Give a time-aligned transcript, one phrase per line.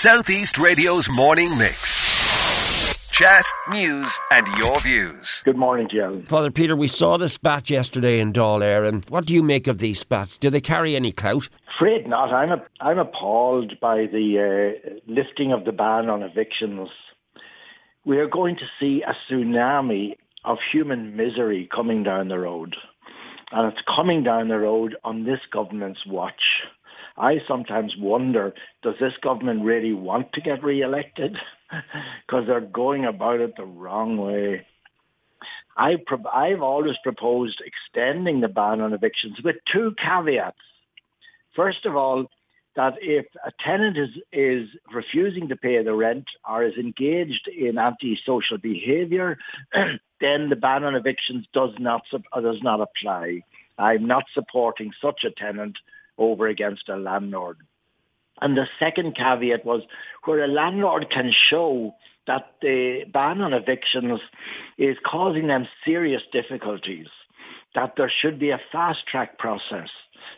[0.00, 3.10] Southeast Radio's morning mix.
[3.10, 5.42] Chat, news, and your views.
[5.44, 6.22] Good morning, Jill.
[6.22, 9.10] Father Peter, we saw the spat yesterday in Dáil Éireann.
[9.10, 10.38] What do you make of these spats?
[10.38, 11.48] Do they carry any clout?
[11.74, 12.32] Afraid not.
[12.32, 14.38] I'm a, I'm appalled by the
[14.86, 16.90] uh, lifting of the ban on evictions.
[18.04, 22.76] We are going to see a tsunami of human misery coming down the road.
[23.50, 26.62] And it's coming down the road on this government's watch.
[27.18, 31.38] I sometimes wonder, does this government really want to get re-elected?
[32.26, 34.66] Because they're going about it the wrong way.
[35.76, 40.56] I pro- I've always proposed extending the ban on evictions with two caveats.
[41.54, 42.30] First of all,
[42.74, 47.76] that if a tenant is, is refusing to pay the rent or is engaged in
[47.76, 49.36] antisocial behaviour,
[50.20, 53.42] then the ban on evictions does not, does not apply.
[53.76, 55.78] I'm not supporting such a tenant
[56.18, 57.58] over against a landlord.
[58.40, 59.82] And the second caveat was
[60.24, 61.94] where a landlord can show
[62.26, 64.20] that the ban on evictions
[64.76, 67.08] is causing them serious difficulties,
[67.74, 69.88] that there should be a fast track process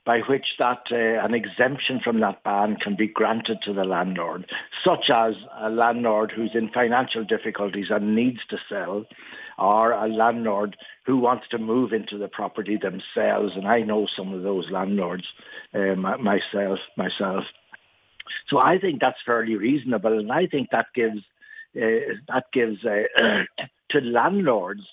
[0.05, 4.50] by which that uh, an exemption from that ban can be granted to the landlord,
[4.84, 9.05] such as a landlord who's in financial difficulties and needs to sell,
[9.61, 13.55] or a landlord who wants to move into the property themselves.
[13.55, 15.27] And I know some of those landlords
[15.75, 16.80] uh, myself.
[16.97, 17.44] Myself.
[18.48, 21.22] So I think that's fairly reasonable, and I think that gives
[21.77, 23.05] uh, that gives uh,
[23.91, 24.86] to landlords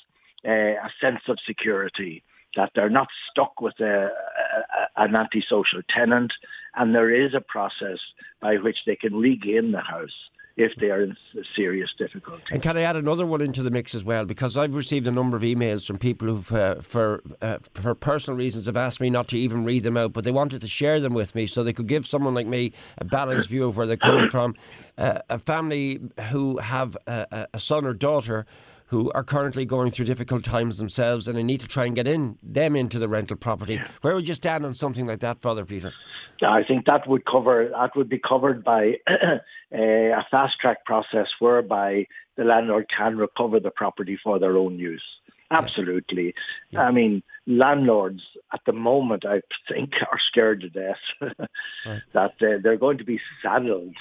[0.46, 2.24] uh, a sense of security
[2.56, 6.34] that they're not stuck with a, a, an antisocial tenant,
[6.76, 8.00] and there is a process
[8.42, 11.16] by which they can regain the house if they are in
[11.56, 12.44] serious difficulty.
[12.52, 14.26] And can I add another one into the mix as well?
[14.26, 18.38] Because I've received a number of emails from people who've, uh, for uh, for personal
[18.38, 21.00] reasons, have asked me not to even read them out, but they wanted to share
[21.00, 23.86] them with me so they could give someone like me a balanced view of where
[23.86, 24.56] they're coming from.
[24.98, 26.00] Uh, a family
[26.32, 28.48] who have a, a son or daughter
[28.88, 32.08] who are currently going through difficult times themselves and they need to try and get
[32.08, 33.82] in them into the rental property.
[34.02, 35.94] Where would you stand on something like that, Father Peter?
[36.42, 39.00] I think that would cover that would be covered by
[39.72, 45.04] a fast track process whereby the landlord can recover the property for their own use.
[45.52, 46.34] Absolutely.
[46.72, 46.84] Yeah.
[46.88, 48.24] I mean, landlords
[48.54, 52.02] at the moment, I think, are scared to death right.
[52.14, 53.96] that uh, they're going to be saddled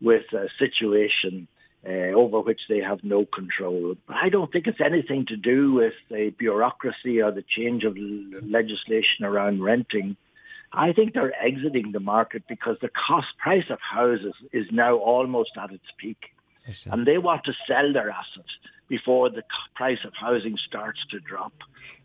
[0.00, 1.48] with a situation
[1.86, 3.96] uh, over which they have no control.
[4.06, 7.96] But I don't think it's anything to do with the bureaucracy or the change of
[7.96, 10.16] legislation around renting.
[10.72, 15.52] I think they're exiting the market because the cost price of houses is now almost
[15.56, 16.32] at its peak.
[16.92, 18.58] And they want to sell their assets
[18.88, 19.44] before the
[19.74, 21.52] price of housing starts to drop.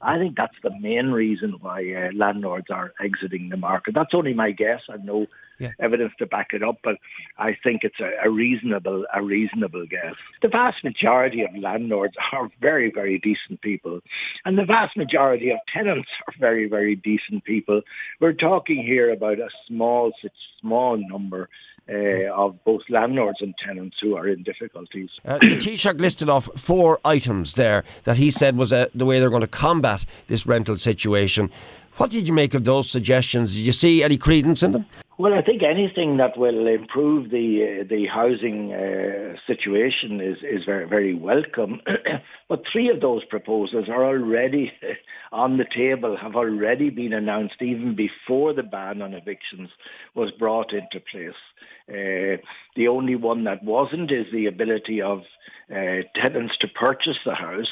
[0.02, 3.94] I think that's the main reason why uh, landlords are exiting the market.
[3.94, 4.84] That's only my guess.
[4.90, 5.28] I no
[5.62, 5.72] yeah.
[5.80, 6.98] evidence to back it up, but
[7.38, 10.16] I think it's a, a, reasonable a reasonable guess.
[10.42, 14.02] The vast majority of landlords are very very decent people,
[14.46, 17.82] and the vast majority of tenants are very very decent people.
[18.20, 20.12] We're talking here about a small
[20.60, 21.50] small number
[21.90, 25.10] uh, of both landlords and tenants who are in difficulties.
[25.26, 29.20] Uh, the Taoiseach listed off four items there that he said was uh, the way
[29.20, 31.50] they're going to combat this rental situation.
[31.98, 33.56] What did you make of those suggestions?
[33.56, 34.86] Did you see any credence in them?
[35.22, 40.66] Well, I think anything that will improve the uh, the housing uh, situation is is
[40.66, 41.80] very very welcome.
[42.50, 44.74] but three of those proposals are already
[45.32, 49.70] on the table, have already been announced even before the ban on evictions
[50.16, 51.42] was brought into place.
[51.92, 52.38] Uh,
[52.76, 55.24] the only one that wasn't is the ability of
[55.70, 57.72] uh, tenants to purchase the house,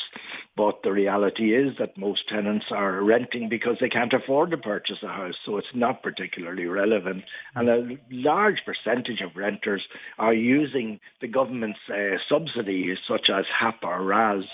[0.56, 5.04] but the reality is that most tenants are renting because they can't afford to purchase
[5.04, 7.24] a house, so it's not particularly relevant.
[7.56, 9.84] And a large percentage of renters
[10.18, 14.46] are using the government's uh, subsidies, such as HAP or RAS,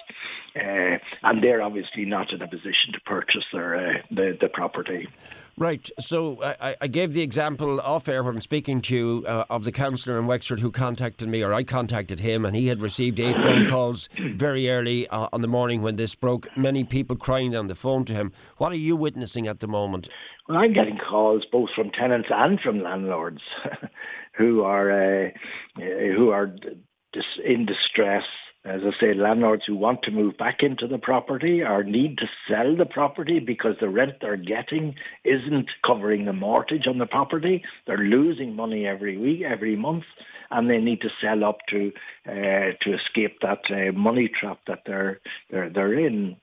[0.55, 5.07] uh, and they're obviously not in a position to purchase their uh, the, the property.
[5.57, 5.89] Right.
[5.99, 9.63] So I, I, gave the example off air when I'm speaking to you uh, of
[9.63, 13.21] the councillor in Wexford who contacted me, or I contacted him, and he had received
[13.21, 16.47] eight phone calls very early uh, on the morning when this broke.
[16.57, 18.33] Many people crying on the phone to him.
[18.57, 20.09] What are you witnessing at the moment?
[20.49, 23.41] Well, I'm getting calls both from tenants and from landlords
[24.33, 25.29] who are uh,
[25.77, 26.53] who are
[27.45, 28.25] in distress
[28.65, 32.29] as I say, landlords who want to move back into the property or need to
[32.47, 37.63] sell the property because the rent they're getting isn't covering the mortgage on the property.
[37.85, 40.05] They're losing money every week, every month,
[40.49, 41.93] and they need to sell up to
[42.27, 45.19] uh, to escape that uh, money trap that they're
[45.51, 46.37] they're they're in.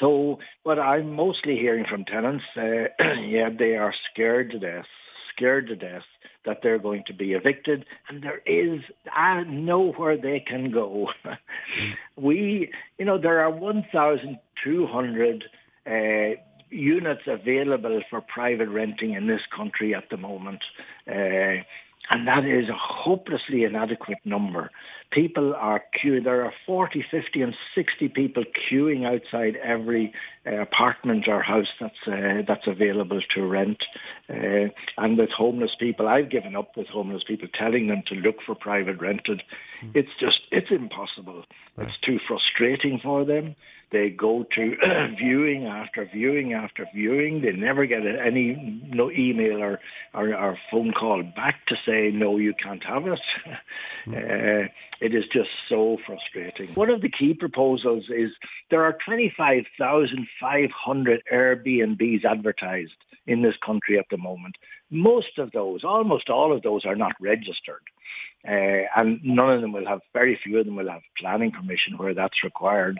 [0.00, 4.86] So, what I'm mostly hearing from tenants, uh, yeah, they are scared to death,
[5.32, 6.04] scared to death
[6.44, 8.80] that they're going to be evicted, and there is
[9.14, 11.10] uh, nowhere they can go.
[12.16, 15.44] we, you know, there are 1,200
[15.86, 16.40] uh,
[16.70, 20.64] units available for private renting in this country at the moment.
[21.06, 21.62] Uh,
[22.10, 24.70] and that is a hopelessly inadequate number.
[25.10, 26.24] People are queuing.
[26.24, 30.12] There are 40, 50 and 60 people queuing outside every
[30.46, 33.84] uh, apartment or house that's uh, that's available to rent.
[34.28, 34.68] Uh,
[34.98, 38.54] and with homeless people, I've given up with homeless people, telling them to look for
[38.54, 39.42] private rented.
[39.82, 39.92] Mm.
[39.94, 41.44] It's just, it's impossible.
[41.76, 41.88] Right.
[41.88, 43.56] It's too frustrating for them.
[43.90, 44.76] They go to
[45.18, 47.40] viewing after viewing after viewing.
[47.40, 49.80] They never get any no email or,
[50.12, 53.20] or, or phone call back to say, no, you can't have it.
[54.06, 54.70] Mm.
[55.00, 56.74] It is just so frustrating.
[56.74, 58.32] One of the key proposals is
[58.70, 62.96] there are 25,500 Airbnbs advertised
[63.26, 64.56] in this country at the moment.
[64.90, 67.82] Most of those, almost all of those are not registered.
[68.46, 71.98] Uh, and none of them will have, very few of them will have planning permission
[71.98, 72.98] where that's required.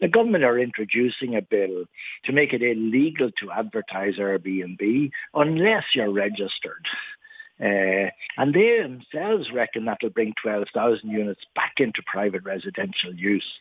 [0.00, 1.84] The government are introducing a bill
[2.24, 6.88] to make it illegal to advertise Airbnb unless you're registered.
[7.60, 13.58] Uh, and they themselves reckon that will bring 12,000 units back into private residential use.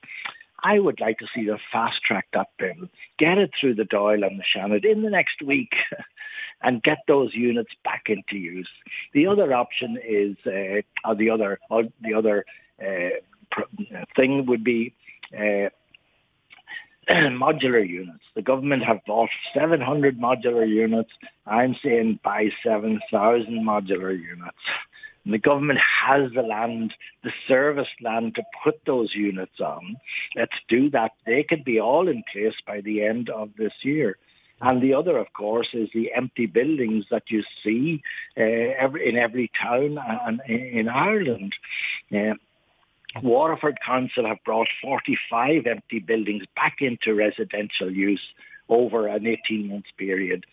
[0.63, 4.25] I would like to see them fast track that bill, get it through the Dáil
[4.25, 5.75] and the Seanad in the next week,
[6.61, 8.69] and get those units back into use.
[9.13, 12.45] The other option is, uh, or the other, or the other
[12.83, 13.09] uh,
[14.15, 14.94] thing would be
[15.38, 15.69] uh,
[17.09, 18.24] modular units.
[18.36, 21.12] The government have bought 700 modular units.
[21.45, 24.57] I'm saying buy 7,000 modular units.
[25.24, 26.94] And the government has the land,
[27.24, 29.98] the service land to put those units on.
[30.36, 31.13] Let's do that.
[31.25, 34.18] They could be all in place by the end of this year.
[34.62, 38.01] And the other, of course, is the empty buildings that you see
[38.38, 41.56] uh, every, in every town and in Ireland.
[42.12, 42.33] Uh,
[43.21, 48.21] Waterford Council have brought 45 empty buildings back into residential use
[48.69, 50.45] over an 18 month period.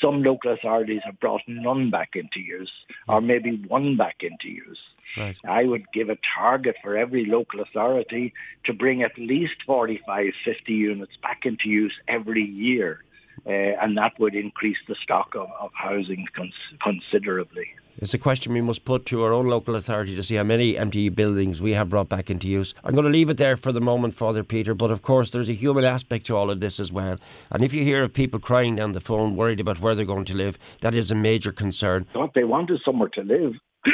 [0.00, 2.72] Some local authorities have brought none back into use
[3.08, 4.80] or maybe one back into use.
[5.16, 5.36] Right.
[5.44, 8.34] I would give a target for every local authority
[8.64, 13.02] to bring at least 45, 50 units back into use every year.
[13.46, 17.68] Uh, and that would increase the stock of, of housing cons- considerably.
[17.98, 20.76] It's a question we must put to our own local authority to see how many
[20.76, 22.74] empty buildings we have brought back into use.
[22.82, 25.48] I'm going to leave it there for the moment, Father Peter, but of course there's
[25.48, 27.18] a human aspect to all of this as well.
[27.52, 30.24] And if you hear of people crying down the phone, worried about where they're going
[30.24, 32.06] to live, that is a major concern.
[32.14, 33.54] What they want is somewhere to live.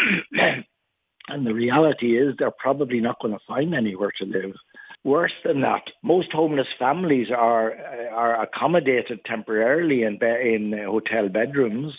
[1.29, 4.55] and the reality is they're probably not going to find anywhere to live.
[5.05, 11.31] Worse than that, most homeless families are uh, are accommodated temporarily in be- in hotel
[11.31, 11.97] bedrooms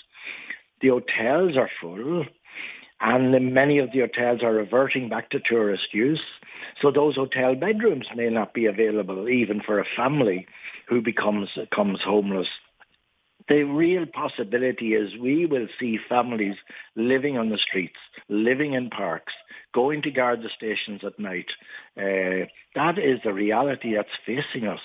[0.81, 2.25] the hotels are full
[3.01, 6.21] and many of the hotels are reverting back to tourist use.
[6.79, 10.47] So those hotel bedrooms may not be available even for a family
[10.87, 12.47] who becomes, becomes homeless.
[13.49, 16.55] The real possibility is we will see families
[16.95, 17.97] living on the streets,
[18.29, 19.33] living in parks,
[19.73, 21.49] going to Garda stations at night.
[21.97, 22.45] Uh,
[22.75, 24.81] that is the reality that's facing us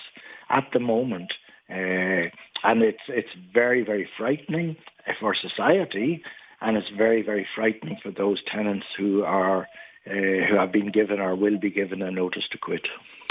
[0.49, 1.33] at the moment.
[1.69, 2.29] Uh,
[2.63, 4.77] and it's it's very very frightening
[5.19, 6.23] for society,
[6.61, 9.67] and it's very very frightening for those tenants who are
[10.09, 12.87] uh, who have been given or will be given a notice to quit.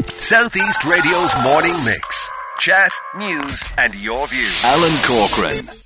[0.09, 2.29] Southeast Radio's morning mix:
[2.59, 4.65] chat, news, and your views.
[4.65, 5.86] Alan Corcoran.